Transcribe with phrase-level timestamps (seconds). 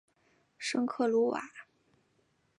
[0.57, 1.39] 圣克鲁瓦。